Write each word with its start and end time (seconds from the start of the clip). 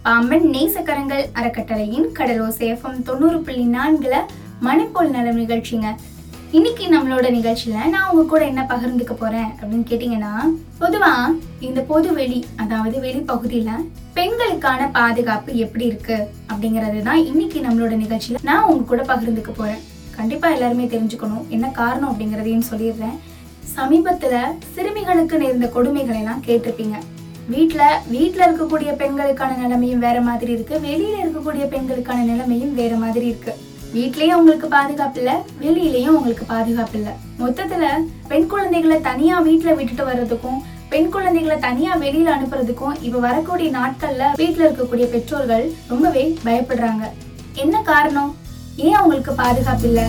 பாம்பன் 0.03 0.45
நேசக்கரங்கள் 0.53 1.23
அறக்கட்டளையின் 1.33 2.07
கடலோசை 2.17 2.65
எஃப்எம் 2.73 3.03
தொண்ணூறு 3.03 3.39
புள்ளி 3.39 3.65
நான்குல 3.65 4.15
மணிப்போல் 4.61 5.09
நலம் 5.09 5.39
நிகழ்ச்சிங்க. 5.43 5.87
இன்னைக்கு 6.51 6.85
நம்மளோட 6.87 7.27
நிகழ்ச்சியில 7.29 7.85
நான் 7.85 8.09
உங்க 8.11 8.23
கூட 8.23 8.45
என்ன 8.45 8.67
பகிர்ந்துக்க 8.69 9.13
போறேன் 9.13 9.49
அப்படின்னு 9.59 9.89
கேட்டீங்கன்னா 9.89 10.33
பொதுவா 10.79 11.13
இந்த 11.59 11.81
பொது 11.81 12.13
வெளி 12.13 12.45
அதாவது 12.55 12.99
வெளிப்பகுதியில 12.99 13.71
பெண்களுக்கான 14.13 14.91
பாதுகாப்பு 14.91 15.55
எப்படி 15.55 15.85
இருக்கு 15.85 16.17
அப்படிங்கறது 16.49 17.01
தான் 17.01 17.25
இன்னைக்கு 17.25 17.59
நம்மளோட 17.59 17.95
நிகழ்ச்சியில 18.05 18.41
நான் 18.43 18.63
உங்க 18.63 18.83
கூட 18.83 19.03
பகிர்ந்துக்க 19.03 19.51
போறேன். 19.51 19.81
கண்டிப்பா 20.15 20.49
எல்லாருமே 20.49 20.85
தெரிஞ்சுக்கணும் 20.85 21.45
என்ன 21.49 21.67
காரணம் 21.71 22.09
அப்படிங்கறதையும் 22.11 22.69
சொல்லிடுறேன். 22.71 23.15
சமீபத்துல 23.75 24.35
சிறுமிகளுக்கு 24.73 25.37
நேர்ந்த 25.37 25.71
கொடுமைகளை 25.75 26.17
எல்லாம் 26.17 26.43
கேட்டிருப்பீங்க. 26.47 26.95
வீட்டுல 27.51 27.81
வீட்டுல 28.11 28.41
இருக்கக்கூடிய 28.49 28.95
பெண்களுக்கான 28.95 29.55
நிலைமையும் 29.55 29.99
வேற 29.99 30.21
மாதிரி 30.21 30.51
இருக்கு. 30.51 30.75
வெளியில 30.83 31.15
இருக்கக்கூடிய 31.23 31.67
பெண்களுக்கான 31.67 32.23
நிலைமையும் 32.23 32.73
வேற 32.73 32.95
மாதிரி 32.95 33.25
இருக்கு. 33.25 33.53
வீட்லயும் 33.95 34.33
உங்களுக்கு 34.33 34.67
பாதுகாப்பு 34.67 35.19
இல்ல 35.19 35.43
வெளியிலயும் 35.61 36.15
உங்களுக்கு 36.17 36.45
பாதுகாப்பு 36.45 36.97
இல்ல. 36.97 37.15
மொத்தத்துல 37.39 37.87
பெண் 38.27 38.47
குழந்தைகளை 38.47 39.01
தனியா 39.01 39.41
வீட்டுல 39.41 39.75
விட்டுட்டு 39.75 40.11
வர்றதுக்கும் 40.11 40.61
பெண் 40.89 41.09
குழந்தைகளை 41.09 41.57
தனியா 41.59 41.97
வெளியில 41.97 42.31
அனுப்புறதுக்கும் 42.35 42.95
இப்ப 43.01 43.19
வரக்கூடிய 43.19 43.71
நாட்கள்ல 43.71 44.23
வீட்டுல 44.37 44.67
இருக்கக்கூடிய 44.69 45.05
பெற்றோர்கள் 45.05 45.71
ரொம்பவே 45.87 46.37
பயப்படுறாங்க. 46.45 47.03
என்ன 47.53 47.81
காரணம்? 47.81 48.35
ஏன் 48.75 48.93
அவங்களுக்கு 48.93 49.33
பாதுகாப்பு 49.33 49.87
இல்லை? 49.87 50.03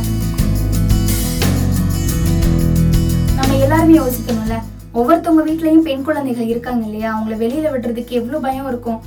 எல்லாருமே 3.65 3.95
யோசிக்கணும்ல. 3.99 4.57
ஒவ்வொருத்தவங்க 4.95 5.43
வீட்லயும் 5.51 5.85
பெண் 5.89 6.03
குழந்தைகள் 6.03 6.47
இருக்காங்க 6.47 6.87
இல்லையா? 6.87 7.09
அவங்கள 7.15 7.35
வெளியில 7.43 7.71
விடுறதுக்கு 7.75 8.09
எவ்வளவு 8.09 8.41
பயம் 8.41 8.69
இருக்கும்? 8.69 9.01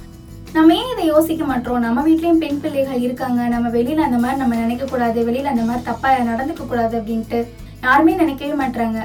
நம்ம 0.54 0.76
ஏன் 0.76 0.92
இதை 0.94 1.06
யோசிக்க 1.06 1.44
மாட்டோம்? 1.46 1.80
நம்ம 1.80 2.02
வீட்லயும் 2.08 2.42
பெண் 2.44 2.60
பிள்ளைகள் 2.60 3.00
இருக்காங்க. 3.00 3.48
நம்ம 3.48 3.68
வெளியில 3.70 4.06
அந்த 4.08 4.18
மாதிரி 4.18 4.40
நம்ம 4.40 4.56
நினைக்க 4.56 4.86
கூடாது. 4.86 5.32
வெளியில 5.32 5.52
அந்த 5.54 5.62
மாதிரி 5.62 5.84
தப்பா 5.84 6.10
நடந்துக்க 6.32 6.66
கூடாது 6.68 7.00
அப்படின்ட்டு 7.00 7.40
யாருமே 7.84 8.16
நினைக்கவே 8.16 8.56
மாட்டாங்க 8.64 9.00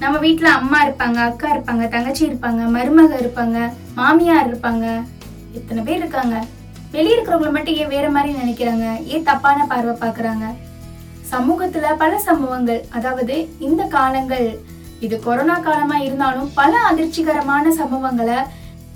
நம்ம 0.00 0.16
வீட்டுல 0.18 0.48
அம்மா 0.58 0.86
இருப்பாங்க 0.86 1.18
அக்கா 1.28 1.48
இருப்பாங்க 1.54 1.88
தங்கச்சி 1.88 2.26
இருப்பாங்க 2.26 2.62
மருமக 2.76 3.14
இருப்பாங்க 3.22 3.58
மாமியார் 3.94 4.48
இருப்பாங்க. 4.50 4.86
இத்தனை 5.52 5.82
பேர் 5.82 5.96
இருக்காங்க. 5.96 6.36
வெளியே 6.92 7.14
இருக்கிறவங்கள 7.16 7.50
மட்டும் 7.50 7.74
ஏன் 7.74 7.94
வேற 7.96 8.10
மாதிரி 8.10 8.32
நினைக்கிறாங்க? 8.42 9.04
ஏன் 9.04 9.22
தப்பான 9.22 9.66
பார்வை 9.66 9.94
பாக்குறாங்க 10.04 10.46
சமூகத்துல 11.32 11.86
பல 11.96 12.18
சம்பவங்கள் 12.18 12.82
அதாவது 12.88 13.34
இந்த 13.58 13.82
காலங்கள் 13.84 14.46
இது 15.06 15.16
கொரோனா 15.26 15.56
காலமா 15.66 15.96
இருந்தாலும் 16.06 16.48
பல 16.60 16.72
அதிர்ச்சிகரமான 16.90 17.72
சம்பவங்களை 17.80 18.38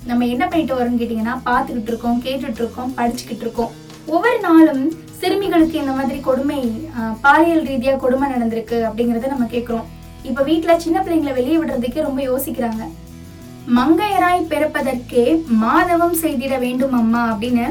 நம்ம 0.09 0.25
என்ன 0.33 0.43
பண்ணிட்டு 0.47 0.77
வரோம்னு 0.77 0.99
கேட்டீங்கன்னா 1.01 1.35
பார்த்துக்கிட்டு 1.49 1.91
இருக்கோம் 1.91 2.19
கேட்டுட்டு 2.25 2.61
இருக்கோம் 2.61 2.91
படிச்சுக்கிட்டு 2.97 3.45
இருக்கோம். 3.45 3.71
ஒவ்வொரு 4.13 4.39
நாளும் 4.47 4.83
சிறுமிகளுக்கு 5.19 5.77
இந்த 5.81 5.93
மாதிரி 5.97 6.19
கொடுமை 6.29 6.59
பாலியல் 7.25 7.63
ரீதியா 7.69 7.93
கொடுமை 8.03 8.27
நடந்திருக்கு 8.33 8.77
அப்படிங்கறத 8.87 9.31
நம்ம 9.33 9.47
கேட்கிறோம் 9.55 9.87
இப்ப 10.29 10.43
வீட்டுல 10.49 10.75
சின்ன 10.85 10.97
பிள்ளைங்களை 11.05 11.33
வெளியே 11.39 11.57
விடுறதுக்கே 11.59 12.07
ரொம்ப 12.07 12.21
யோசிக்கிறாங்க. 12.29 12.83
மங்கையராய் 13.77 14.49
பிறப்பதற்கே 14.51 15.25
மாதவம் 15.63 16.15
செய்திட 16.23 16.53
வேண்டும் 16.65 16.95
அம்மா 17.01 17.21
அப்படின்னு 17.33 17.65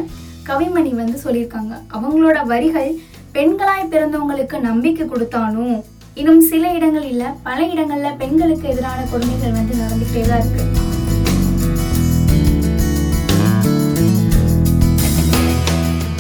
கவிமணி 0.49 0.93
வந்து 1.01 1.19
சொல்லியிருக்காங்க. 1.25 1.75
அவங்களோட 1.97 2.39
வரிகள் 2.53 2.91
பெண்களாய் 3.37 3.91
பிறந்தவங்களுக்கு 3.93 4.57
நம்பிக்கை 4.69 5.05
கொடுத்தாலும் 5.07 5.75
இன்னும் 6.21 6.41
சில 6.49 6.65
இடங்களில் 6.77 7.37
பல 7.45 7.59
இடங்களில் 7.73 8.17
பெண்களுக்கு 8.23 8.67
எதிரான 8.73 9.05
கொடுமைகள் 9.13 9.55
வந்து 9.59 9.75
நடந்துகிட்டே 9.83 10.23
தான் 10.31 10.43
இருக்கு. 10.43 10.65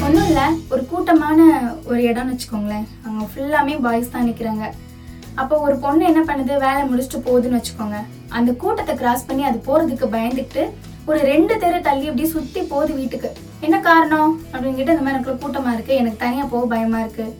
ஒன்றும் 0.04 0.28
இல்லை 0.28 0.46
ஒரு 0.72 0.82
கூட்டமான 0.92 1.40
ஒரு 1.90 2.00
இடம்னு 2.10 2.32
வச்சுக்கோங்களேன். 2.34 2.86
அங்கே 3.06 3.26
ஃபுல்லாமே 3.32 3.74
பாய்ஸ் 3.86 4.14
தான் 4.14 4.26
நிற்கிறாங்க 4.28 4.64
அப்போ 5.42 5.54
ஒரு 5.66 5.76
பொண்ணு 5.84 6.08
என்ன 6.10 6.22
பண்ணுது? 6.30 6.54
வேலை 6.66 6.80
முடிச்சுட்டு 6.92 7.20
போகுதுன்னு 7.26 7.58
வச்சுக்கோங்க. 7.58 8.00
அந்த 8.38 8.50
கூட்டத்தை 8.62 8.96
கிராஸ் 9.02 9.28
பண்ணி 9.28 9.44
அது 9.50 9.60
போகிறதுக்கு 9.68 10.08
பயந்துக்கிட்டு 10.16 10.64
ஒரு 11.10 11.20
ரெண்டு 11.32 11.54
தெரு 11.64 11.78
தள்ளி 11.88 12.08
அப்படியே 12.10 12.30
சுற்றி 12.36 12.60
போகுது 12.72 12.92
வீட்டுக்கு. 13.00 13.30
என்ன 13.66 13.76
காரணம்? 13.90 14.32
அப்படின்னு 14.52 14.76
கேட்டு 14.78 14.94
இந்த 14.96 15.04
மாதிரி 15.06 15.18
எனக்கு 15.18 15.42
கூட்டமாக 15.44 15.76
இருக்குது 15.76 16.00
எனக்கு 16.02 16.22
தனியாக 16.24 16.50
போக 16.54 16.64
பயமாக 16.74 17.04
இருக்குது 17.06 17.30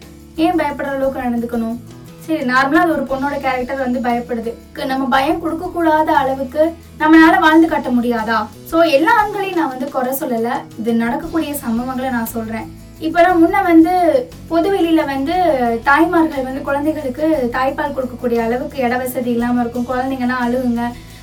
ஏன் 0.44 0.60
பயப்படுற 0.60 0.94
அளவுக்கு 0.97 1.25
நடந்துக்கணும்? 1.26 1.78
சரி 2.25 2.43
நார்மலா 2.50 2.83
அது 2.84 2.93
ஒரு 2.97 3.05
பொண்ணோட 3.10 3.37
கேரக்டர் 3.44 3.84
வந்து 3.84 4.00
பயப்படுது. 4.06 4.50
நம்ம 4.91 5.06
பயம் 5.15 5.41
கொடுக்க 5.44 5.66
கூடாத 5.77 6.10
அளவுக்கு 6.21 6.62
நம்மளால 7.00 7.41
வாழ்ந்து 7.44 7.69
காட்ட 7.72 7.91
முடியாதா? 7.97 8.38
சோ 8.71 8.77
எல்லா 8.97 9.12
ஆண்களையும் 9.22 9.59
நான் 9.60 9.72
வந்து 9.75 9.88
குறை 9.94 10.12
சொல்லல. 10.21 10.59
இது 10.81 10.93
நடக்கக்கூடிய 11.03 11.53
சம்பவங்களை 11.65 12.11
நான் 12.19 12.32
சொல்றேன். 12.37 12.69
இப்பெல்லாம் 13.06 13.41
முன்ன 13.43 13.62
வந்து 13.71 13.93
பொது 14.50 14.69
வெளியில 14.75 15.05
வந்து 15.12 15.37
தாய்மார்கள் 15.88 16.49
வந்து 16.49 16.66
குழந்தைகளுக்கு 16.69 17.27
தாய்ப்பால் 17.56 17.97
கொடுக்கக்கூடிய 17.97 18.41
அளவுக்கு 18.47 18.77
இட 18.87 18.94
வசதி 19.03 19.32
இல்லாம 19.37 19.61
இருக்கும். 19.65 19.88
குழந்தைங்கலாம் 19.93 20.44
அழுகுங்க 20.47 20.82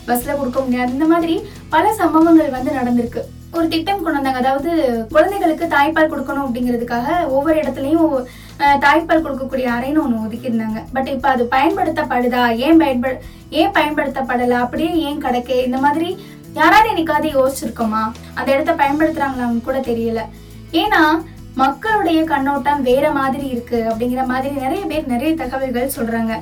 பஸ்ல 0.09 0.37
கொடுக்க 0.39 0.59
முடியாது. 0.65 0.95
இந்த 0.97 1.07
மாதிரி 1.13 1.35
பல 1.75 1.93
சம்பவங்கள் 2.01 2.55
வந்து 2.57 2.71
நடந்திருக்கு. 2.79 3.23
ஒரு 3.53 3.67
திட்டம் 3.67 3.95
கொண்டு 3.97 4.17
வந்தாங்க. 4.17 4.37
அதாவது 4.37 4.71
குழந்தைகளுக்கு 5.11 5.65
தாய்ப்பால் 5.67 6.11
கொடுக்கணும் 6.11 6.45
அப்படிங்கிறதுக்காக 6.45 7.07
ஒவ்வொரு 7.29 7.57
இடத்துலயும் 7.59 8.11
அஹ், 8.59 8.79
தாய்ப்பால் 8.79 9.23
கொடுக்கக்கூடிய 9.23 9.67
அறைன்னு 9.69 10.01
ஒன்று 10.01 10.23
ஒதுக்கியிருந்தாங்க. 10.25 10.79
பட் 10.93 11.07
இப்போ 11.07 11.27
அது 11.29 11.43
பயன்படுத்தப்படுதா? 11.51 12.43
ஏன் 12.59 12.77
பயன்பட 12.77 13.13
ஏன் 13.51 13.73
பயன்படுத்தப்படல? 13.73 14.55
அப்படியே 14.59 14.91
ஏன் 15.01 15.19
கிடைக்க? 15.19 15.53
இந்த 15.61 15.77
மாதிரி 15.77 16.09
யாராவது 16.53 16.89
என்னைக்காவது 16.89 17.29
யோசிச்சிருக்கோமா? 17.33 18.03
அந்த 18.35 18.49
இடத்த 18.51 18.71
பயன்படுத்துறாங்களான்னு 18.73 19.61
கூட 19.61 19.79
தெரியல. 19.81 20.21
ஏன்னா 20.73 21.01
மக்களுடைய 21.61 22.19
கண்ணோட்டம் 22.31 22.81
வேற 22.89 23.05
மாதிரி 23.19 23.45
இருக்கு 23.53 23.79
அப்படிங்கிற 23.89 24.21
மாதிரி 24.31 24.49
நிறைய 24.63 24.81
பேர் 24.91 25.11
நிறைய 25.13 25.31
தகவல்கள் 25.41 25.95
சொல்றாங்க. 25.95 26.33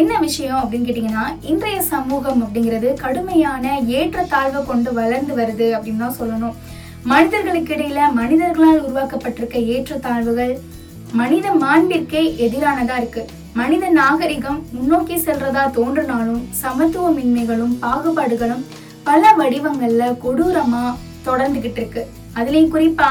என்ன 0.00 0.12
விஷயம் 0.24 0.60
அப்படின்னு 0.62 0.88
கேட்டிங்கன்னா 0.88 1.24
இன்றைய 1.52 1.78
சமூகம் 1.92 2.42
அப்படிங்கிறது 2.44 2.88
கடுமையான 3.04 3.72
ஏற்றத்தாழ்வை 4.00 4.60
கொண்டு 4.68 4.90
வளர்ந்து 4.98 5.32
வருது 5.40 5.68
அப்படின்னு 5.76 6.02
தான் 6.04 6.18
சொல்லணும். 6.20 6.58
மனிதர்களுக்கு 7.12 7.72
இடையில 7.76 8.00
மனிதர்களால் 8.20 8.84
உருவாக்கப்பட்டிருக்க 8.86 9.58
ஏற்றத்தாழ்வுகள் 9.74 10.54
மனித 11.20 11.46
மாண்பிற்கே 11.62 12.22
எதிரானதா 12.46 12.96
இருக்கு. 13.02 13.22
மனித 13.60 13.84
நாகரிகம் 14.00 14.60
முன்னோக்கி 14.76 15.16
செல்றதா 15.26 15.64
தோன்றினாலும் 15.78 16.42
சமத்துவமின்மைகளும் 16.62 17.74
பாகுபாடுகளும் 17.84 18.64
பல 19.08 19.32
வடிவங்கள்ல 19.40 20.04
கொடூரமா 20.24 20.84
தொடர்ந்துகிட்டு 21.28 21.80
இருக்கு. 21.82 22.02
அதுலயும் 22.38 22.72
குறிப்பா 22.74 23.10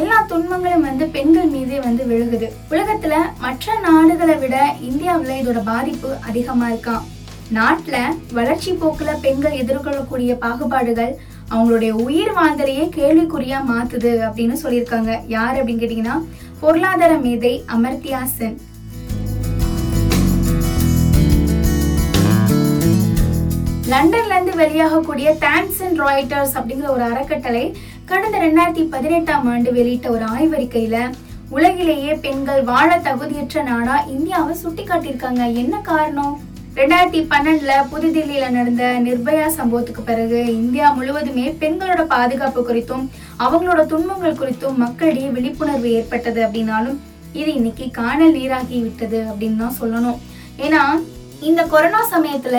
எல்லா 0.00 0.18
துன்பங்களும் 0.28 0.86
வந்து 0.88 1.06
பெண்கள் 1.14 1.50
மீதே 1.54 1.78
வந்து 1.80 2.02
விழுகுது. 2.10 2.46
உலகத்துல 2.70 3.14
மற்ற 3.44 3.74
நாடுகளை 3.86 4.36
விட 4.42 4.56
இந்தியாவுல 4.88 5.36
இதோட 5.40 5.60
பாதிப்பு 5.64 6.10
அதிகமா 6.28 6.70
இருக்காம் 6.70 7.06
நாட்டுல 7.58 7.96
வளர்ச்சி 8.32 8.72
போக்குல 8.72 9.10
பெண்கள் 9.20 9.58
எதிர்கொள்ளக்கூடிய 9.62 10.32
பாகுபாடுகள் 10.44 11.12
அவங்களுடைய 11.50 11.92
உயிர் 12.06 12.34
வாழ்தலையே 12.38 12.84
கேள்விக்குறியா 12.98 13.58
மாத்துது 13.70 14.12
அப்படின்னு 14.26 14.56
சொல்லியிருக்காங்க. 14.62 15.12
யார் 15.26 15.56
அப்படின்னு 15.56 15.82
கேட்டீங்கன்னா 15.82 16.16
பொருளாதார 16.60 17.12
மேதை 17.18 17.54
அமர்த்தியா 17.76 18.22
சென் 18.36 18.58
லண்டன்ல 23.92 24.34
இருந்து 24.34 24.52
வெளியாகக்கூடிய 24.60 25.28
தாம்சன் 25.44 25.98
ராய்டர்ஸ் 26.02 26.54
அப்படிங்கிற 26.58 26.88
ஒரு 26.88 27.02
அறக்கட்டளை 27.02 27.64
கடந்த 28.12 28.38
ரெண்டாயிரத்தி 28.38 28.82
பதினெட்டாம் 28.88 29.46
ஆண்டு 29.50 29.70
வெளியிட்ட 29.72 30.06
ஒரு 30.10 30.24
ஆய்வறிக்கையில 30.34 30.96
உலகிலேயே 31.50 32.12
பெண்கள் 32.14 32.62
வாழ 32.62 32.88
தகுதியற்ற 32.98 33.62
நாடா 33.62 33.96
இந்தியாவை 34.14 34.54
சுட்டி 34.54 34.82
காட்டியிருக்காங்க 34.84 35.42
என்ன 35.52 35.80
காரணம்? 35.80 36.34
ரெண்டாயிரத்தி 36.76 37.20
பன்னெண்டுல 37.30 37.72
புதுதில்லியில 37.92 38.50
நடந்த 38.50 38.84
நிர்பயா 39.06 39.46
சம்பவத்துக்கு 39.56 40.02
பிறகு 40.02 40.40
இந்தியா 40.56 40.92
முழுவதுமே 40.92 41.46
பெண்களோட 41.62 42.04
பாதுகாப்பு 42.06 42.62
குறித்தும் 42.68 43.04
அவங்களோட 43.38 43.86
துன்பங்கள் 43.86 44.38
குறித்தும் 44.42 44.78
மக்களிடையே 44.84 45.28
விழிப்புணர்வு 45.28 45.90
ஏற்பட்டது 45.90 46.42
அப்படின்னாலும் 46.46 47.00
இது 47.32 47.50
இன்னைக்கு 47.54 47.90
காணல் 47.90 48.36
நீராகி 48.38 48.78
விட்டது 48.82 49.20
அப்படின்னு 49.30 49.56
தான் 49.56 49.78
சொல்லணும். 49.80 50.18
ஏன்னா 50.58 50.82
இந்த 51.40 51.62
கொரோனா 51.64 52.02
சமயத்துல 52.14 52.56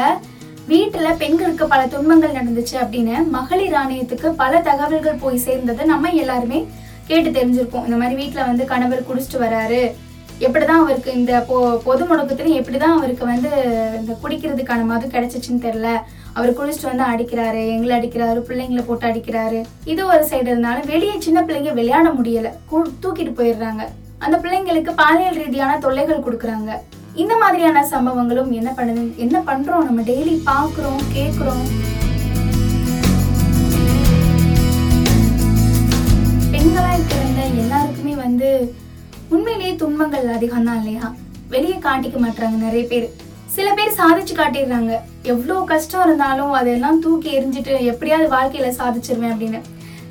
வீட்டுல 0.70 1.16
பெண்களுக்கு 1.18 1.68
பல 1.68 1.88
துன்பங்கள் 1.88 2.32
நடந்துச்சு 2.32 2.74
அப்படின்னு 2.74 3.28
மகளிர் 3.28 3.74
ஆணையத்துக்கு 3.74 4.28
பல 4.28 4.58
தகவல்கள் 4.58 5.18
போய் 5.20 5.42
சேர்ந்ததை 5.46 5.86
நம்ம 5.86 6.10
எல்லாருமே 6.10 6.68
கேட்டு 7.08 7.30
தெரிஞ்சிருக்கோம் 7.30 7.84
இந்த 7.84 7.96
மாதிரி 7.96 8.28
வீட்டுல 8.28 8.46
வந்து 8.46 8.66
கணவர் 8.66 9.04
குடிச்சிட்டு 9.04 9.40
வராரு. 9.40 9.92
எப்படிதான் 10.40 10.82
அவருக்கு 10.82 11.14
இந்த 11.14 11.46
பொ 11.50 11.78
பொது 11.78 12.06
முடக்கத்துல 12.06 12.54
எப்படிதான் 12.54 12.98
அவருக்கு 12.98 13.26
வந்து 13.26 13.50
இந்த 14.00 14.18
குடிக்கிறதுக்கான 14.24 14.84
மது 14.84 15.08
கிடைச்சிச்சுன்னு 15.08 15.62
தெரியல. 15.62 16.00
அவர் 16.34 16.54
குளிச்சுட்டு 16.54 16.96
வந்து 16.96 17.04
அடிக்கிறாரு 17.04 17.68
எங்களை 17.68 18.00
அடிக்கிறாரு 18.00 18.40
பிள்ளைங்களை 18.40 18.84
போட்டு 18.86 19.08
அடிக்கிறாரு. 19.08 19.64
இது 19.84 20.06
ஒரு 20.06 20.28
சைடு 20.30 20.42
இருந்தாலும் 20.42 20.86
வெளியே 20.86 21.20
சின்ன 21.20 21.42
பிள்ளைங்க 21.42 21.74
விளையாட 21.74 22.10
முடியல. 22.10 22.50
கு- 22.72 22.92
தூக்கிட்டு 23.02 23.34
போயிடுறாங்க. 23.34 23.84
அந்த 24.18 24.38
பிள்ளைங்களுக்கு 24.38 24.94
பாலியல் 24.96 25.36
ரீதியான 25.36 25.78
தொல்லைகள் 25.78 26.20
கொடுக்குறாங்க. 26.20 26.72
இந்த 27.22 27.34
மாதிரியான 27.42 27.80
சம்பவங்களும் 27.92 28.52
என்ன 28.60 28.70
பண்ணுது 28.78 29.02
என்ன 29.24 29.38
பண்ணுறோம் 29.48 29.84
நம்ம 29.88 30.02
டெய்லி 30.08 30.36
பார்க்குறோம் 30.48 31.02
கேட்குறோம். 31.16 31.66
பெண்களாக 36.54 36.98
பிறந்த 37.12 37.42
எல்லாருக்குமே 37.64 38.16
வந்து 38.24 38.50
உண்மையிலேயே 39.36 39.74
துன்பங்கள் 39.76 40.34
அதிகம் 40.38 40.68
தான் 40.70 40.80
இல்லையா? 40.82 41.06
வெளியே 41.54 41.78
காட்டிக்க 41.86 42.18
மாட்டாங்க 42.26 42.58
நிறைய 42.66 42.86
பேர். 42.94 43.08
சில 43.58 43.68
பேர் 43.78 43.98
சாதிச்சு 44.00 44.34
காட்டிடுறாங்க. 44.40 44.94
எவ்வளோ 45.34 45.58
கஷ்டம் 45.74 46.06
இருந்தாலும் 46.08 46.54
அதெல்லாம் 46.62 47.00
தூக்கி 47.06 47.30
எரிஞ்சிட்டு 47.40 47.76
எப்படியாவது 47.94 48.30
வாழ்க்கையில 48.36 48.72
சாதிச்சிருவேன் 48.80 49.34
அப்படின்னு. 49.36 49.62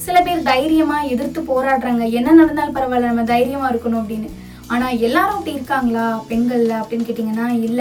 சில 0.07 0.17
பேர் 0.29 0.49
தைரியமா 0.53 1.01
எதிர்த்து 1.15 1.41
போராடுறாங்க. 1.51 2.05
என்ன 2.19 2.31
நடந்தாலும் 2.41 2.79
பரவாயில்ல 2.79 3.13
நம்ம 3.13 3.27
தைரியமா 3.35 3.67
இருக்கணும் 3.73 4.03
அப்படின்னு. 4.03 4.31
ஆனா 4.73 4.87
எல்லாரும் 5.07 5.37
அப்படி 5.39 5.57
இருக்காங்களா? 5.59 6.05
பெண்கள்ல 6.29 6.75
அப்படின்னு 6.81 7.07
கேட்டிங்கன்னா 7.09 7.47
இல்ல. 7.69 7.81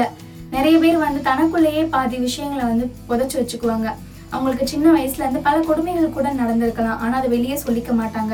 நிறைய 0.56 0.78
பேர் 0.78 0.98
வந்து 0.98 1.20
தனக்குள்ளேயே 1.22 1.84
பாதி 1.96 2.18
விஷயங்களை 2.18 2.64
வந்து 2.66 2.86
புதைச்சு 3.10 3.38
வச்சுக்குவாங்க. 3.40 3.90
அவங்களுக்கு 4.30 4.66
சின்ன 4.68 4.88
வயசுல 4.92 5.26
இருந்து 5.26 5.40
பல 5.40 5.60
கொடுமைகள் 5.60 6.16
கூட 6.18 6.28
நடந்திருக்கலாம். 6.34 7.00
ஆனா 7.04 7.18
அதை 7.18 7.30
வெளியே 7.30 7.58
சொல்லிக்க 7.66 7.94
மாட்டாங்க. 8.02 8.34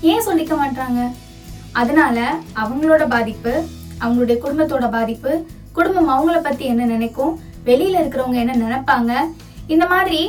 ஏன் 0.00 0.26
சொல்லிக்க 0.26 0.54
மாட்டாங்க? 0.62 1.00
அதனால 1.72 2.18
அவங்களோட 2.62 3.04
பாதிப்பு 3.08 3.52
அவங்களுடைய 4.00 4.36
குடும்பத்தோட 4.44 4.90
பாதிப்பு 4.90 5.32
குடும்பம் 5.72 6.10
அவங்கள 6.14 6.36
பத்தி 6.42 6.64
என்ன 6.64 6.84
நினைக்கும் 6.84 7.32
வெளியில 7.64 8.00
இருக்கிறவங்க 8.02 8.38
என்ன 8.44 8.54
நினைப்பாங்க 8.64 9.12
இந்த 9.66 9.84
மாதிரி 9.86 10.20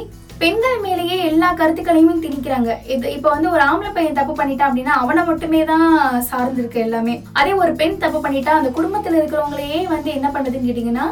பெண்கள் 0.42 0.82
மேலேயே 0.86 1.18
எல்லா 1.30 1.50
கருத்துக்களையுமே 1.60 2.14
திணிக்கிறாங்க. 2.24 2.72
இது 2.94 3.06
இப்போ 3.18 3.30
வந்து 3.34 3.48
ஒரு 3.54 3.62
ஆம்பளை 3.68 3.92
பையன் 3.98 4.18
தப்பு 4.20 4.34
பண்ணிட்டான் 4.40 4.70
அப்படின்னா 4.70 4.94
அவனை 5.02 5.22
மட்டுமே 5.30 5.62
தான் 5.70 5.86
சார்ந்திருக்கு 6.30 6.80
எல்லாமே. 6.86 7.14
அதே 7.40 7.54
ஒரு 7.64 7.72
பெண் 7.82 8.02
தப்பு 8.04 8.20
பண்ணிட்டா 8.26 8.54
அந்த 8.60 8.70
குடும்பத்தில் 8.78 9.18
இருக்கிறவங்களையே 9.20 9.80
வந்து 9.94 10.10
என்ன 10.18 10.30
பண்ணுதுன்னு 10.36 10.70
கேட்டிங்கன்னா 10.70 11.06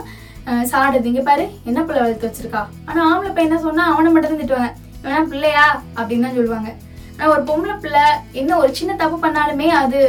சாடுது. 0.72 1.10
இங்க 1.12 1.22
பாரு 1.28 1.46
என்ன 1.70 1.80
பிள்ளை 1.88 2.02
வளர்த்து 2.04 2.30
வச்சிருக்கா? 2.30 2.62
ஆனா 2.88 3.00
ஆம்பளை 3.10 3.32
பையன் 3.36 3.50
என்ன 3.50 3.60
சொன்னா 3.68 3.84
அவனை 3.94 4.10
மட்டும் 4.14 4.34
தான் 4.34 4.42
திட்டுவாங்க. 4.42 4.72
இவனா 5.02 5.22
பிள்ளையா? 5.32 5.66
அப்படின்னு 5.98 6.26
தான் 6.28 6.38
சொல்லுவாங்க. 6.40 6.72
ஆனா 7.16 7.30
ஒரு 7.36 7.44
பொம்பளை 7.50 7.76
பிள்ளை 7.84 8.06
என்ன 8.42 8.58
ஒரு 8.64 8.72
சின்ன 8.80 8.92
தப்பு 9.04 9.18
பண்ணாலுமே 9.26 9.70
அது 9.82 10.00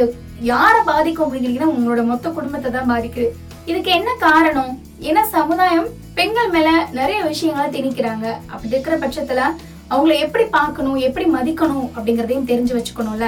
யாரை 0.51 0.81
பாதிக்கும் 0.91 1.25
அப்படின்னு 1.25 1.45
கேட்டீங்கன்னா 1.45 1.75
உங்களோட 1.75 2.03
மொத்த 2.11 2.29
குடும்பத்தை 2.37 2.71
தான் 2.77 2.91
பாதிக்குது. 2.93 3.29
இதுக்கு 3.71 3.91
என்ன 3.99 4.09
காரணம்? 4.27 4.73
ஏன்னா 4.99 5.21
சமுதாயம் 5.23 5.87
பெண்கள் 6.13 6.49
மேல 6.49 6.69
நிறைய 6.91 7.23
விஷயங்களை 7.23 7.67
திணிக்கிறாங்க. 7.75 8.25
அப்படி 8.47 8.67
இருக்கிற 8.67 8.97
பட்சத்துல 8.97 9.41
அவங்கள 9.89 10.19
எப்படி 10.19 10.43
பார்க்கணும் 10.43 10.95
எப்படி 10.95 11.25
மதிக்கணும் 11.25 11.87
அப்படிங்கறதையும் 11.95 12.47
தெரிஞ்சு 12.51 12.73
வச்சுக்கணும்ல. 12.77 13.27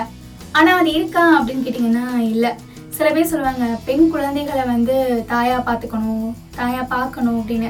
ஆனா 0.51 0.77
அது 0.77 0.91
இருக்கா 0.93 1.23
அப்படின்னு 1.41 1.65
கேட்டீங்கன்னா 1.65 2.17
இல்ல. 2.17 2.55
சில 2.89 3.09
பேர் 3.11 3.31
சொல்லுவாங்க 3.31 3.65
பெண் 3.85 4.09
குழந்தைகளை 4.09 4.63
வந்து 4.63 5.25
தாயா 5.29 5.57
பாத்துக்கணும் 5.67 6.33
தாயா 6.57 6.87
பார்க்கணும் 6.87 7.39
அப்படின்னு. 7.41 7.69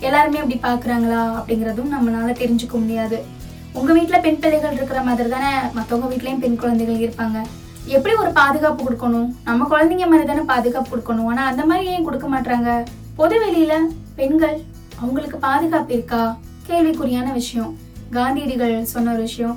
எல்லாருமே 0.00 0.42
அப்படி 0.42 0.58
பாக்குறாங்களா 0.62 1.20
அப்படிங்கறதும் 1.38 1.94
நம்மளால 1.94 2.32
தெரிஞ்சுக்க 2.42 2.72
முடியாது. 2.72 3.24
உங்க 3.72 3.92
வீட்டில் 3.92 4.20
பெண் 4.20 4.38
பிள்ளைகள் 4.38 4.72
இருக்கிற 4.72 5.02
மாதிரி 5.02 5.28
தானே 5.28 5.52
மத்தவங்க 5.72 6.14
வீட்லயும் 6.14 6.38
பெண் 6.38 6.56
குழந்தைகள் 6.56 7.02
இருப்பாங்க. 7.06 7.40
எப்படி 7.86 8.14
ஒரு 8.14 8.30
பாதுகாப்பு 8.30 8.84
கொடுக்கணும்? 8.84 9.32
நம்ம 9.44 9.66
குழந்தைங்க 9.72 10.06
மாதிரி 10.06 10.26
தானே 10.26 10.40
பாதுகாப்பு 10.40 10.90
கொடுக்கணும்? 10.92 11.26
ஆனா 11.26 11.46
அந்த 11.46 11.64
மாதிரி 11.64 11.86
ஏன் 11.86 12.04
கொடுக்க 12.04 12.28
மாட்டாங்க 12.28 12.84
பொது 13.18 13.36
வெளியில 13.42 13.74
பெண்கள் 14.16 14.56
அவங்களுக்கு 15.02 15.36
பாதுகாப்பு 15.44 15.92
இருக்கா? 15.94 16.22
கேள்விக்குறியான 16.68 17.28
விஷயம். 17.32 17.70
காந்தியடிகள் 18.16 18.74
சொன்ன 18.90 19.12
ஒரு 19.12 19.22
விஷயம். 19.28 19.54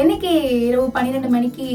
என்னைக்கு 0.00 0.30
இரவு 0.68 0.84
பன்னிரெண்டு 0.94 1.28
மணிக்கு 1.34 1.66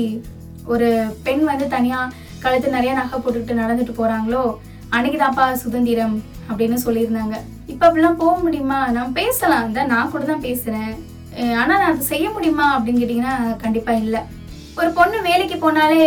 ஒரு 0.73 0.87
பெண் 1.25 1.43
வந்து 1.49 1.65
தனியா 1.75 1.99
கழுத்து 2.43 2.69
நிறைய 2.75 2.93
நகை 2.99 3.17
போட்டுக்கிட்டு 3.19 3.59
நடந்துட்டு 3.61 3.93
போறாங்களோ? 3.99 4.43
அன்னைக்குதாப்பா 4.91 5.45
சுதந்திரம் 5.63 6.15
அப்படின்னு 6.49 6.77
சொல்லியிருந்தாங்க. 6.85 7.35
இப்ப 7.73 7.81
அப்படிலாம் 7.87 8.21
போக 8.23 8.35
முடியுமா? 8.45 8.79
நான் 8.97 9.13
பேசலாம். 9.19 9.75
தான் 9.77 9.91
நான் 9.93 10.11
கூட 10.11 10.23
தான் 10.31 10.45
பேசுறேன். 10.47 10.95
ஆனா 11.59 11.71
நான் 11.79 11.91
அதை 11.91 12.05
செய்ய 12.13 12.29
முடியுமா 12.29 12.67
அப்படின்னு 12.77 13.03
கேட்டீங்கன்னா 13.03 13.35
கண்டிப்பா 13.65 13.93
இல்லை. 14.03 14.23
ஒரு 14.79 14.89
பொண்ணு 14.97 15.19
வேலைக்கு 15.29 15.57
போனாலே 15.65 16.01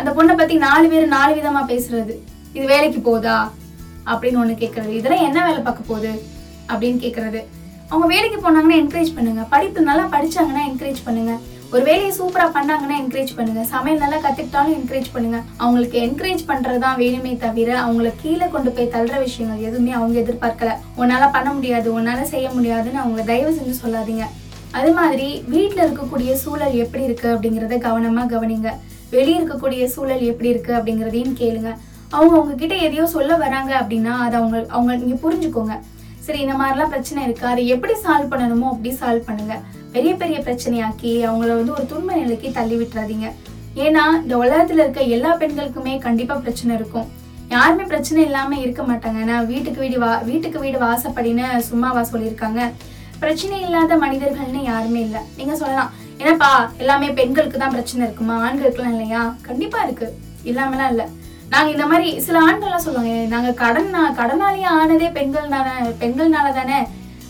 அந்த 0.00 0.10
பொண்ணை 0.18 0.36
பத்தி 0.42 0.56
நாலு 0.66 0.86
பேர் 0.92 1.14
நாலு 1.16 1.32
விதமா 1.38 1.64
பேசுறது. 1.72 2.16
இது 2.56 2.66
வேலைக்கு 2.74 3.00
போதா? 3.08 3.38
அப்படின்னு 4.12 4.42
ஒன்று 4.42 4.60
கேட்குறது 4.62 4.88
இதெல்லாம் 4.88 5.24
என்ன 5.24 5.46
வேலை 5.46 5.62
பார்க்க 5.62 5.88
போகுது? 5.92 6.12
அப்படின்னு 6.68 7.00
கேட்குறது 7.06 7.40
அவங்க 7.88 8.06
வேலைக்கு 8.06 8.38
போனாங்கன்னா 8.38 8.76
என்கரேஜ் 8.76 9.14
பண்ணுங்க. 9.14 9.42
படிப்பு 9.42 9.80
நல்லா 9.80 10.04
படிச்சாங்கன்னா 10.04 10.64
என்கரேஜ் 10.72 11.00
பண்ணுங்க. 11.04 11.32
ஒரு 11.72 11.82
வேலையை 11.84 12.12
சூப்பரா 12.18 12.46
பண்ணாங்கன்னா 12.54 12.94
என்கரேஜ் 13.00 13.32
பண்ணுங்க. 13.36 13.64
சமையல் 13.64 14.00
நல்லா 14.00 14.16
கத்துக்கிட்டாலும் 14.16 14.76
என்கரேஜ் 14.76 15.10
பண்ணுங்க. 15.12 15.38
அவங்களுக்கு 15.56 15.98
என்கரேஜ் 16.00 16.42
பண்றதுதான் 16.48 16.96
வேணுமே 17.02 17.36
தவிர 17.36 17.80
அவங்கள 17.80 18.12
கீழே 18.22 18.46
கொண்டு 18.48 18.70
போய் 18.70 18.92
தள்ளுற 18.94 19.18
விஷயங்கள் 19.18 19.64
எதுவுமே 19.68 19.92
அவங்க 19.92 20.20
எதிர்பார்க்கல. 20.20 20.72
உன்னால 20.98 21.28
பண்ண 21.32 21.52
முடியாது 21.52 22.00
உன்னால 22.00 22.22
செய்ய 22.22 22.50
முடியாதுன்னு 22.50 22.98
அவங்க 22.98 23.22
தயவு 23.22 23.52
செஞ்சு 23.58 23.74
சொல்லாதீங்க. 23.84 24.26
அது 24.70 24.92
மாதிரி 24.92 25.44
வீட்டில் 25.48 25.84
இருக்கக்கூடிய 25.84 26.32
சூழல் 26.32 26.74
எப்படி 26.74 27.04
இருக்கு 27.04 27.28
அப்படிங்கறத 27.34 27.78
கவனமா 27.86 28.24
கவனிங்க. 28.34 28.70
வெளியே 29.10 29.38
இருக்கக்கூடிய 29.38 29.84
சூழல் 29.84 30.20
எப்படி 30.20 30.48
இருக்கு 30.48 30.72
அப்படிங்கிறதையும் 30.74 31.38
கேளுங்க. 31.40 31.70
அவங்க 32.16 32.34
உங்ககிட்ட 32.40 32.74
எதையோ 32.86 33.04
சொல்ல 33.16 33.32
வராங்க 33.44 33.72
அப்படின்னா 33.80 34.14
அதை 34.24 34.34
அவங்க 34.40 34.58
அவங்க 34.76 34.92
நீங்க 35.02 35.16
புரிஞ்சுக்கோங்க. 35.24 35.74
சரி 36.24 36.40
இந்த 36.44 36.54
மாதிரிலாம் 36.60 36.92
பிரச்சனை 36.94 37.20
இருக்கு. 37.26 37.44
அதை 37.52 37.62
எப்படி 37.74 37.94
சால்வ் 38.04 38.32
பண்ணணுமோ 38.32 38.66
அப்படி 38.72 38.90
சால்வ் 39.00 39.28
பண்ணுங்க. 39.28 39.54
பெரிய 39.94 40.12
பெரிய 40.22 40.38
பிரச்சனையாக்கி 40.46 41.12
அவங்கள 41.28 41.50
வந்து 41.60 41.76
ஒரு 41.76 41.86
துன்ப 41.92 42.10
நிலைக்கு 42.22 42.50
தள்ளி 42.58 42.76
விட்டுறாதீங்க. 42.80 43.28
ஏன்னா 43.84 44.04
இந்த 44.22 44.34
உலகத்துல 44.42 44.82
இருக்க 44.84 45.00
எல்லா 45.16 45.30
பெண்களுக்குமே 45.42 45.94
கண்டிப்பா 46.06 46.34
பிரச்சனை 46.44 46.72
இருக்கும். 46.80 47.08
யாருமே 47.54 47.84
பிரச்சனை 47.92 48.20
இல்லாம 48.28 48.58
இருக்க 48.64 48.82
மாட்டாங்க. 48.90 49.18
ஏன்னா 49.24 49.36
வீட்டுக்கு 49.52 49.80
வீடு 49.84 49.98
வா 50.02 50.10
வீட்டுக்கு 50.30 50.58
வீடு 50.64 50.78
வாசப்படின்னு 50.86 51.46
சும்மாவா 51.70 52.02
சொல்லியிருக்காங்க. 52.12 52.60
பிரச்சனை 53.22 53.56
இல்லாத 53.66 53.96
மனிதர்கள்னு 54.04 54.60
யாருமே 54.72 55.00
இல்லை. 55.06 55.22
நீங்க 55.38 55.54
சொல்லலாம். 55.62 55.90
ஏன்னாப்பா 56.20 56.50
எல்லாமே 56.82 57.08
பெண்களுக்கு 57.18 57.58
தான் 57.58 57.74
பிரச்சனை 57.76 58.02
இருக்குமா? 58.06 58.36
ஆண்களுக்குலாம் 58.46 58.94
இல்லையா? 58.96 59.22
கண்டிப்பா 59.48 59.80
இருக்கு. 59.86 60.08
இல்லாமலாம் 60.50 60.92
இல்லை. 60.94 61.06
நாங்க 61.52 61.68
இந்த 61.74 61.84
மாதிரி 61.90 62.08
சில 62.24 62.38
ஆண்கள்லாம் 62.46 62.84
சொல்லுவாங்க 62.86 63.14
நாங்க 63.34 63.50
கடன் 63.62 63.88
கடனாளியே 64.18 64.68
ஆனதே 64.80 65.08
பெண்கள் 65.16 65.54
தானே 65.54 65.72
பெண்கள்னால 66.02 66.48
தானே 66.58 66.78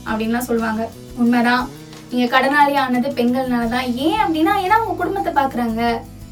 அப்படின்லாம் 0.08 0.46
சொல்லுவாங்க. 0.48 0.82
உண்மைதான். 1.20 1.64
நீங்க 2.10 2.26
கடனாளி 2.34 2.74
ஆனது 2.84 3.08
பெண்கள்னால 3.18 3.64
தான். 3.74 3.88
ஏன் 4.06 4.20
அப்படின்னா 4.24 4.52
ஏன்னா 4.64 4.76
உங்க 4.82 4.94
குடும்பத்தை 5.00 5.32
பாக்குறாங்க. 5.40 5.82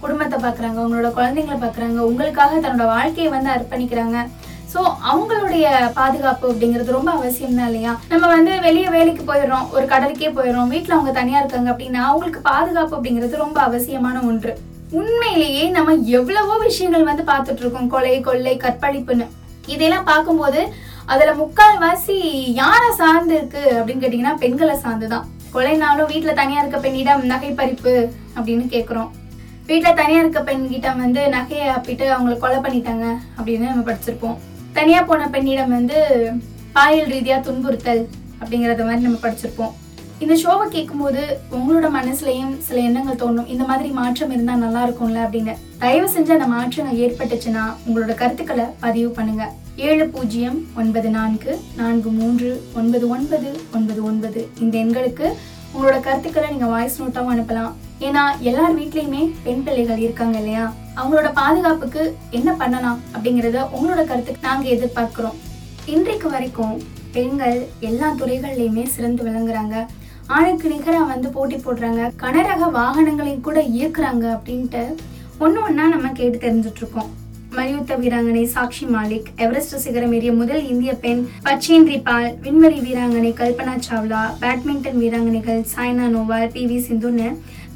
குடும்பத்தை 0.03 0.37
பாக்குறாங்க 0.45 0.79
உங்களோட 0.85 1.09
குழந்தைங்களை 1.19 1.59
பாக்குறாங்க 1.65 1.99
உங்களுக்காக 2.11 2.61
தன்னோட 2.65 2.87
வாழ்க்கையை 2.95 3.31
வந்து 3.37 3.51
அர்ப்பணிக்கிறாங்க. 3.57 4.19
ஸோ 4.73 4.81
அவங்களுடைய 5.11 5.67
பாதுகாப்பு 5.99 6.47
அப்படிங்கிறது 6.53 6.97
ரொம்ப 6.97 7.11
அவசியம் 7.19 7.59
தான் 7.59 7.69
இல்லையா? 7.71 7.93
நம்ம 8.13 8.25
வந்து 8.37 8.53
வெளியே 8.67 8.89
வேலைக்கு 8.97 9.23
போயிடுறோம் 9.31 9.69
ஒரு 9.77 9.85
கடலுக்கே 9.93 10.31
போயிடுறோம் 10.39 10.73
வீட்டில் 10.75 10.97
அவங்க 10.97 11.13
தனியாக 11.21 11.43
இருக்காங்க 11.43 11.71
அப்படின்னா 11.75 12.03
அவங்களுக்கு 12.11 12.43
பாதுகாப்பு 12.53 12.97
அப்படிங்கிறது 12.99 13.45
ரொம்ப 13.45 13.61
அவசியமான 13.69 14.21
ஒன்று. 14.31 14.55
உண்மையிலேயே 14.97 15.65
நம்ம 15.77 15.95
எவ்வளவோ 16.19 16.55
விஷயங்கள் 16.67 17.09
வந்து 17.09 17.25
பார்த்துட்டு 17.31 17.63
இருக்கோம் 17.63 17.91
கொலை 17.95 18.13
கொள்ளை 18.27 18.55
கற்பழிப்புன்னு. 18.63 19.27
இதெல்லாம் 19.75 20.07
பார்க்கும்போது 20.11 20.61
அதுல 21.13 21.33
முக்கால்வாசி 21.41 22.17
யாரை 22.61 22.89
சார்ந்து 23.01 23.35
இருக்கு 23.39 23.63
அப்படின்னு 23.79 24.03
கேட்டிங்கன்னா 24.05 24.35
பெண்களை 24.43 24.77
சார்ந்து 24.85 25.09
தான் 25.13 25.27
கொலைனாலும் 25.55 26.11
வீட்டுல 26.13 26.33
தனியா 26.41 26.61
இருக்க 26.63 26.79
பெண்ணிடம் 26.87 27.25
நகை 27.33 27.51
பறிப்பு 27.59 27.95
அப்படின்னு 28.37 28.65
கேட்குறோம் 28.75 29.11
வீட்டுல 29.71 29.93
தனியா 30.01 30.21
இருக்க 30.23 30.41
பெண்கிட்ட 30.49 30.91
வந்து 31.03 31.23
நகையை 31.37 31.67
அப்பிட்டு 31.77 32.07
அவங்கள 32.15 32.37
கொலை 32.45 32.59
பண்ணிட்டாங்க 32.67 33.07
அப்படின்னு 33.39 33.71
நம்ம 33.71 33.85
படிச்சிருப்போம். 33.91 34.39
தனியா 34.79 35.03
போன 35.11 35.29
பெண்ணிடம் 35.35 35.77
வந்து 35.79 35.99
பாயல் 36.77 37.13
ரீதியா 37.15 37.39
துன்புறுத்தல் 37.49 38.03
அப்படிங்கறத 38.41 38.85
மாதிரி 38.89 39.07
நம்ம 39.07 39.21
படிச்சிருப்போம். 39.27 39.75
இந்த 40.25 40.35
ஷோவை 40.43 40.65
கேட்கும்போது 40.69 41.21
உங்களோட 41.57 41.87
மனசுலயும் 41.97 42.55
சில 42.67 42.79
எண்ணங்கள் 42.87 43.19
தோணும். 43.21 43.49
இந்த 43.55 43.65
மாதிரி 43.65 43.89
மாற்றம் 43.99 44.33
இருந்தா 44.35 44.55
நல்லா 44.63 44.81
இருக்கும்ல 44.87 45.19
அப்படின்னு. 45.27 45.55
தயவு 45.83 46.09
செஞ்சு 46.15 46.33
அந்த 46.37 46.47
மாற்றங்கள் 46.53 47.01
ஏற்பட்டுச்சுன்னா 47.05 47.65
உங்களோட 47.87 48.15
கருத்துக்களை 48.15 48.65
பதிவு 48.85 49.11
பண்ணுங்க. 49.19 49.45
ஏழு 49.89 50.07
பூஜ்ஜியம் 50.15 50.59
ஒன்பது 50.81 51.11
நான்கு 51.17 51.53
நான்கு 51.77 52.11
மூன்று 52.17 52.49
ஒன்பது 52.81 53.09
ஒன்பது 53.17 53.51
ஒன்பது 53.77 54.01
ஒன்பது. 54.11 54.43
இந்த 54.63 54.75
எண்களுக்கு 54.79 55.29
உங்களோட 55.75 56.01
கருத்துக்களை 56.01 56.49
நீங்க 56.51 56.67
வாய்ஸ் 56.67 56.99
நோட்டாவும் 57.03 57.33
அனுப்பலாம். 57.35 57.73
ஏன்னா 58.07 58.25
எல்லார் 58.51 58.77
வீட்லயுமே 58.81 59.23
பெண் 59.47 59.63
பிள்ளைகள் 59.69 60.05
இருக்காங்க 60.07 60.37
இல்லையா? 60.39 60.67
அவங்களோட 60.97 61.31
பாதுகாப்புக்கு 61.41 62.03
என்ன 62.31 62.51
பண்ணலாம் 62.53 63.01
அப்படிங்கறத 63.15 63.63
உங்களோட 63.77 64.05
கருத்துக்கு 64.11 64.49
நாங்க 64.49 64.69
எதிர்பார்க்கிறோம். 64.75 65.39
இன்றைக்கு 65.95 66.29
வரைக்கும் 66.31 66.77
பெண்கள் 67.13 67.59
எல்லா 67.91 68.09
துறைகள்லையுமே 68.21 68.87
சிறந்து 68.97 69.23
விளங்குறாங்க. 69.29 69.77
ஆணுக்கு 70.37 70.67
நிகராக 70.73 71.05
வந்து 71.13 71.29
போட்டி 71.35 71.57
போடுறாங்க. 71.57 72.03
கனரக 72.23 72.65
வாகனங்களை 72.79 73.33
கூட 73.47 73.59
இயக்குறாங்க 73.77 74.25
அப்படின்ட்டு 74.37 74.83
ஒன்று 75.45 75.59
ஒன்றா 75.67 75.85
நம்ம 75.95 76.09
கேட்டு 76.19 76.39
தெரிஞ்சுட்டு 76.45 76.81
இருக்கோம் 76.83 77.09
மல்யுத்த 77.57 77.97
வீராங்கனை 78.03 78.43
சாக்ஷி 78.55 78.87
மாலிக் 78.95 79.29
எவரெஸ்ட் 79.45 79.77
சிகரம் 79.85 80.15
ஏறிய 80.17 80.33
முதல் 80.41 80.65
இந்திய 80.73 80.93
பெண் 81.05 81.23
பச்சேந்திரி 81.47 81.99
பால் 82.09 82.29
விண்வெளி 82.45 82.81
வீராங்கனை 82.87 83.31
கல்பனா 83.41 83.75
சாவ்லா 83.87 84.23
பேட்மிண்டன் 84.43 84.99
வீராங்கனைகள் 85.03 85.63
சாய்னா 85.75 86.09
நோவால் 86.17 86.53
பி 86.57 86.65
வி 86.73 86.79
சிந்துன்னு 86.89 87.29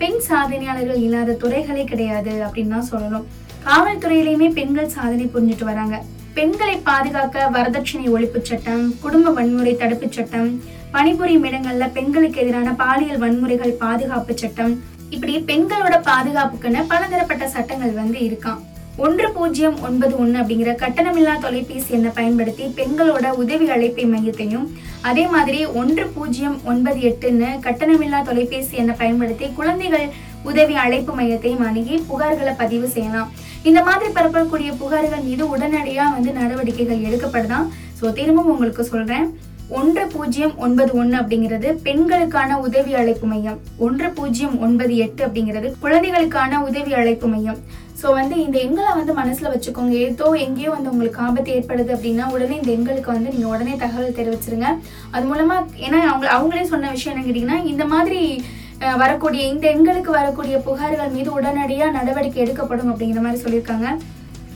பெண் 0.03 0.21
சாதனையாளர்கள் 0.29 1.01
இல்லாத 1.07 1.39
துறைகளே 1.45 1.85
கிடையாது 1.93 2.35
அப்படின்னு 2.47 2.75
தான் 2.77 2.91
சொல்லணும். 2.93 3.27
காவல்துறையிலையுமே 3.67 4.51
பெண்கள் 4.59 4.95
சாதனை 4.97 5.27
புரிஞ்சுட்டு 5.35 5.67
வராங்க. 5.71 5.97
பெண்களை 6.37 6.77
பாதுகாக்க 6.91 7.49
வரதட்சணை 7.57 8.07
ஒழிப்பு 8.17 8.41
சட்டம் 8.51 8.85
குடும்ப 9.03 9.33
வன்முறை 9.39 9.75
தடுப்பு 9.77 10.07
சட்டம் 10.11 10.49
பணிபுரியும் 10.95 11.47
இடங்கள்ல 11.49 11.85
பெண்களுக்கு 11.97 12.41
எதிரான 12.43 12.71
பாலியல் 12.83 13.23
வன்முறைகள் 13.23 13.79
பாதுகாப்பு 13.85 14.33
சட்டம். 14.43 14.75
இப்படி 15.15 15.33
பெண்களோட 15.51 15.95
பாதுகாப்புக்குன்னு 16.11 16.83
பலதரப்பட்ட 16.91 17.45
சட்டங்கள் 17.55 17.99
வந்து 18.03 18.19
இருக்காம். 18.29 18.61
ஒன்று 19.05 19.27
பூஜ்ஜியம் 19.37 19.77
ஒன்பது 19.87 20.15
ஒன்று 20.23 20.37
அப்படிங்கிற 20.41 20.71
கட்டணமில்லா 20.83 21.35
தொலைபேசி 21.45 21.95
எண்ணை 21.97 22.11
பயன்படுத்தி 22.19 22.65
பெண்களோட 22.79 23.27
உதவி 23.43 23.67
அழைப்பை 23.75 24.05
மையத்தையும் 24.15 24.67
அதே 25.11 25.25
மாதிரி 25.35 25.61
ஒன்று 25.81 26.05
பூஜ்ஜியம் 26.17 26.59
ஒன்பது 26.73 27.01
எட்டுன்னு 27.11 27.49
கட்டணமில்லா 27.67 28.21
தொலைபேசி 28.29 28.81
எண்ணை 28.83 28.97
பயன்படுத்தி 29.03 29.47
குழந்தைகள் 29.59 30.07
உதவி 30.51 30.75
அழைப்பு 30.85 31.15
மையத்தையும் 31.21 31.65
அணுகி 31.69 31.97
புகார்களை 32.11 32.53
பதிவு 32.63 32.87
செய்யலாம். 32.97 33.31
இந்த 33.71 33.81
மாதிரி 33.89 34.09
பரப்பக்கூடிய 34.19 34.71
புகார்கள் 34.83 35.27
மீது 35.29 35.45
உடனடியாக 35.55 36.15
வந்து 36.17 36.33
நடவடிக்கைகள் 36.41 37.07
எடுக்கப்படுதான். 37.09 37.67
ஸோ 37.99 38.13
திரும்பவும் 38.19 38.53
உங்களுக்கு 38.55 38.85
சொல்றேன். 38.93 39.27
ஒன்று 39.79 40.05
பூஜ்ஜியம் 40.15 40.55
ஒன்பது 40.65 40.93
ஒன்று 41.01 41.17
அப்படிங்கிறது 41.21 41.69
பெண்களுக்கான 41.87 42.59
உதவி 42.67 42.93
அழைப்பு 43.01 43.27
மையம். 43.33 43.59
ஒன்று 43.87 44.09
பூஜ்ஜியம் 44.17 44.57
ஒன்பது 44.67 44.95
எட்டு 45.05 45.23
அப்படிங்கிறது 45.27 45.69
குழந்தைகளுக்கான 45.85 46.61
உதவி 46.69 46.93
அழைப்பு 47.01 47.29
மையம். 47.35 47.61
ஸோ 48.01 48.13
வந்து 48.19 48.37
இந்த 48.45 48.57
எண்களை 48.67 48.93
வந்து 49.01 49.13
மனசுல 49.21 49.51
வச்சுக்கோங்க. 49.53 49.95
ஏதோ 50.07 50.29
எங்கேயோ 50.47 50.71
வந்து 50.77 50.93
உங்களுக்கு 50.93 51.21
ஆபத்து 51.27 51.53
ஏற்படுது 51.57 51.91
அப்படின்னா 51.97 52.25
உடனே 52.37 52.55
இந்த 52.61 52.73
எண்களுக்கு 52.77 53.15
வந்து 53.17 53.35
நீங்கள் 53.35 53.53
உடனே 53.55 53.75
தகவல் 53.85 54.17
தெரிவிச்சிருங்க. 54.19 54.71
அது 55.15 55.25
மூலமா 55.33 55.59
ஏன்னா 55.87 56.01
அவங்க 56.13 56.27
அவங்களே 56.37 56.65
சொன்ன 56.73 56.91
விஷயம் 56.97 57.15
என்ன 57.15 57.27
கேட்டிங்கன்னா 57.27 57.61
இந்த 57.75 57.87
மாதிரி 57.95 58.23
வரக்கூடிய 59.03 59.43
இந்த 59.53 59.65
எண்களுக்கு 59.75 60.11
வரக்கூடிய 60.21 60.57
புகார்கள் 60.67 61.15
மீது 61.17 61.31
உடனடியாக 61.39 61.97
நடவடிக்கை 61.99 62.41
எடுக்கப்படும் 62.45 62.91
அப்படிங்கிற 62.93 63.23
மாதிரி 63.27 63.43
சொல்லியிருக்காங்க. 63.45 63.89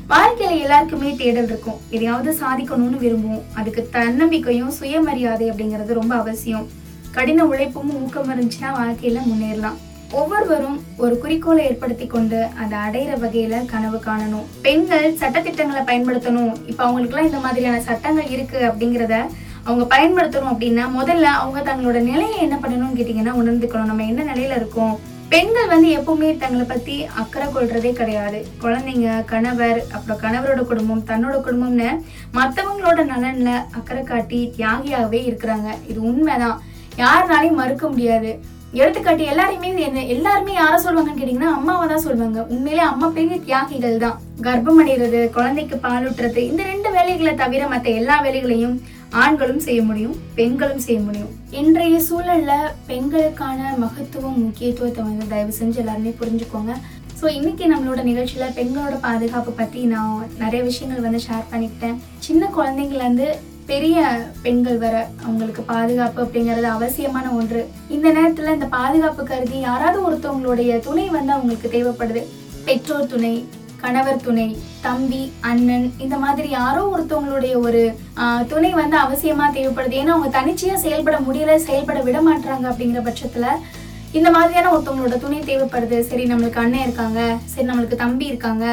வாழ்க்கையில 0.09 0.61
எல்லாருக்குமே 0.61 1.15
தேடல் 1.15 1.45
இருக்கும். 1.45 1.81
எதையாவது 1.91 2.37
சாதிக்கணும்னு 2.41 2.99
விரும்புவோம். 3.05 3.43
அதுக்கு 3.55 3.89
தன்னம்பிக்கையும் 3.93 4.71
சுயமரியாதை 4.71 5.51
அப்படிங்கிறது 5.51 5.93
ரொம்ப 5.93 6.15
அவசியம். 6.15 6.69
கடின 7.11 7.45
உழைப்பும் 7.45 8.03
ஊக்கம் 8.03 8.31
இருந்துச்சுன்னா 8.31 8.71
வாழ்க்கையில 8.77 9.19
முன்னேறலாம். 9.31 9.77
ஒவ்வொருவரும் 10.13 10.83
ஒரு 10.97 11.19
குறிக்கோளை 11.19 11.65
ஏற்படுத்தி 11.65 12.07
கொண்டு 12.07 12.47
அதை 12.61 12.79
அடையிற 12.79 13.11
வகையில 13.11 13.65
கனவு 13.65 13.97
காணணும். 13.97 14.47
பெண்கள் 14.63 15.13
சட்டத்திட்டங்களை 15.13 15.83
பயன்படுத்தணும். 15.83 16.55
இப்ப 16.67 16.85
அவங்களுக்குலாம் 16.85 17.25
இந்த 17.25 17.39
மாதிரியான 17.39 17.81
சட்டங்கள் 17.81 18.29
இருக்கு 18.29 18.59
அப்படிங்கிறத 18.59 19.27
அவங்க 19.63 19.97
பயன்படுத்தணும் 19.97 20.53
அப்படின்னா 20.55 20.85
முதல்ல 21.01 21.23
அவங்க 21.23 21.73
தங்களோட 21.73 22.01
நிலையை 22.01 22.39
என்ன 22.39 22.59
பண்ணணும்னு 22.63 22.99
கேட்டீங்கன்னா 22.99 23.35
உணர்ந்துக்கணும். 23.43 23.85
நம்ம 23.85 24.05
என்ன 24.05 24.25
நிலையில 24.25 24.57
இருக்கோம்? 24.57 25.15
பெண்கள் 25.31 25.71
வந்து 25.73 25.89
எப்பவுமே 25.99 26.29
தங்களை 26.43 26.65
பத்தி 26.67 26.97
அக்கறை 27.21 27.47
கொள்றதே 27.55 27.91
கிடையாது. 28.01 28.39
குழந்தைங்க 28.63 29.09
கணவர் 29.33 29.81
அப்புறம் 29.97 30.21
கணவரோட 30.25 30.61
குடும்பம் 30.71 31.07
தன்னோட 31.09 31.37
குடும்பம்னு 31.47 31.89
மத்தவங்களோட 32.37 33.01
நலன்ல 33.13 33.51
அக்கறை 33.79 34.03
காட்டி 34.11 34.41
தியாகியாகவே 34.59 35.21
இருக்கிறாங்க. 35.29 35.71
இது 35.91 35.99
உண்மைதான். 36.11 36.61
யாருனாலையும் 37.03 37.61
மறுக்க 37.63 37.87
முடியாது. 37.95 38.31
எடுத்துக்காட்டி 38.81 39.25
எல்லாரையுமே 39.33 39.69
என்ன 39.89 40.05
எல்லாருமே 40.15 40.55
யாரை 40.63 40.79
சொல்லுவாங்கன்னு 40.85 41.21
கேட்டீங்கன்னா 41.21 41.53
அம்மாவை 41.59 41.85
தான் 41.93 42.07
சொல்லுவாங்க 42.07 42.41
உண்மையிலே 42.55 42.85
அம்மா 42.93 43.07
பெரிய 43.19 43.37
தியாகிகள் 43.47 44.03
தான். 44.05 44.17
கர்ப்பம் 44.47 44.81
அடைகிறது 44.83 45.21
குழந்தைக்கு 45.37 45.77
பாலூட்டுறது 45.87 46.41
இந்த 46.51 46.63
ரெண்டு 46.73 46.91
வேலைகளை 46.97 47.35
தவிர 47.43 47.69
மற்ற 47.73 47.91
எல்லா 48.01 48.17
வேலைகளையும் 48.27 48.77
ஆண்களும் 49.25 49.65
செய்ய 49.67 49.81
முடியும் 49.83 50.17
பெண்களும் 50.35 50.85
செய்ய 50.87 51.01
முடியும். 51.01 51.33
இன்றைய 51.51 51.97
சூழல்ல 52.09 52.53
பெண்களுக்கான 52.87 53.61
மகத்துவம் 53.85 54.39
முக்கியத்துவத்தை 54.45 55.03
வந்து 55.05 55.27
தயவு 55.33 55.53
செஞ்சு 55.61 55.81
எல்லாருமே 55.83 56.13
புரிஞ்சுக்கோங்க. 56.21 56.75
ஸோ 57.21 57.27
இன்னைக்கு 57.39 57.65
நம்மளோட 57.73 58.01
நிகழ்ச்சியில 58.09 58.47
பெண்களோட 58.57 58.95
பாதுகாப்பு 59.01 59.53
பத்தி 59.61 59.83
நான் 59.93 60.31
நிறைய 60.39 60.63
விஷயங்கள் 60.63 61.05
வந்து 61.07 61.21
ஷேர் 61.27 61.51
பண்ணிக்கிட்டேன். 61.53 62.01
சின்ன 62.27 62.51
குழந்தைங்கலேருந்து 62.57 63.29
பெரிய 63.71 63.99
பெண்கள் 64.43 64.79
வர 64.79 64.97
அவங்களுக்கு 65.25 65.63
பாதுகாப்பு 65.63 66.21
அப்படிங்கிறது 66.25 66.69
அவசியமான 66.75 67.31
ஒன்று. 67.39 67.63
இந்த 67.89 68.09
நேரத்துல 68.09 68.53
இந்த 68.57 68.67
பாதுகாப்பு 68.67 69.25
கருதி 69.25 69.61
யாராவது 69.61 70.01
ஒருத்தவங்களுடைய 70.09 70.81
துணை 70.81 71.09
வந்து 71.09 71.33
அவங்களுக்கு 71.33 71.71
தேவைப்படுது. 71.77 72.23
பெற்றோர் 72.67 73.11
துணை 73.15 73.35
கணவர் 73.77 74.23
துணை 74.23 74.47
தம்பி 74.83 75.21
அண்ணன் 75.43 75.87
இந்த 75.99 76.17
மாதிரி 76.17 76.49
யாரோ 76.51 76.83
ஒருத்தவங்களுடைய 76.93 77.55
ஒரு 77.61 77.83
ஆஹ், 78.17 78.45
துணை 78.47 78.71
வந்து 78.75 78.97
அவசியமா 78.99 79.47
தேவைப்படுது. 79.53 79.95
ஏன்னா 79.95 80.15
அவங்க 80.15 80.31
தனிச்சையா 80.33 80.77
செயல்பட 80.79 81.19
முடியல 81.21 81.57
செயல்பட 81.65 81.99
விட 82.03 82.21
மாட்டாங்க 82.23 82.65
அப்படிங்கிற 82.71 83.03
பட்சத்துல 83.05 83.49
இந்த 84.15 84.29
மாதிரியான 84.31 84.71
ஒருத்தவங்களோட 84.73 85.17
துணை 85.19 85.41
தேவைப்படுது. 85.43 85.99
சரி 86.09 86.25
நம்மளுக்கு 86.27 86.63
அண்ணன் 86.63 86.85
இருக்காங்க 86.85 87.21
சரி 87.47 87.67
நம்மளுக்கு 87.69 87.97
தம்பி 87.97 88.27
இருக்காங்க 88.27 88.67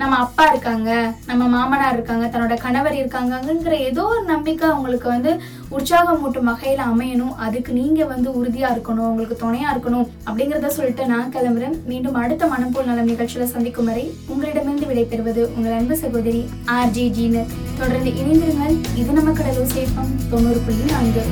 நம்ம 0.00 0.14
அப்பா 0.24 0.44
இருக்காங்க 0.50 0.90
நம்ம 1.28 1.42
மாமனார் 1.54 1.96
இருக்காங்க 1.96 2.26
தன்னோட 2.32 2.54
கணவர் 2.64 2.96
இருக்காங்கங்கிற 3.00 3.74
ஏதோ 3.88 4.02
ஒரு 4.12 4.22
நம்பிக்கை 4.30 4.66
அவங்களுக்கு 4.70 5.08
வந்து 5.14 5.32
உற்சாகமூட்டும் 5.76 6.48
வகையில் 6.50 6.82
அமையணும். 6.90 7.34
அதுக்கு 7.46 7.72
நீங்கள் 7.80 8.10
வந்து 8.12 8.28
உறுதியாக 8.38 8.74
இருக்கணும் 8.74 9.08
உங்களுக்கு 9.10 9.36
துணையாக 9.44 9.74
இருக்கணும் 9.74 10.06
அப்படிங்கிறத 10.26 10.72
சொல்லிட்டு 10.78 11.06
நான் 11.12 11.32
கிளம்புறேன். 11.36 11.76
மீண்டும் 11.90 12.20
அடுத்த 12.22 12.46
மனப்போல் 12.52 12.88
நலம் 12.90 13.10
நிகழ்ச்சியில் 13.12 13.52
சந்திக்கும் 13.54 13.90
வரை 13.92 14.04
உங்களிடமிருந்து 14.34 14.90
விடைபெறுவது 14.92 15.44
உங்கள் 15.56 15.76
அன்பு 15.78 15.96
சகோதரி 16.04 16.42
ஆர்ஜி 16.78 17.06
ஜீனு. 17.18 17.44
தொடர்ந்து 17.80 18.12
இணைந்திருங்கள். 18.22 18.78
இது 19.02 19.18
நம்ம 19.20 19.32
கடலூர் 19.40 19.74
சேஃபம் 19.76 20.14
தொண்ணூறு 20.32 20.62
புள்ளி 20.68 20.86
நான்கு. 20.94 21.24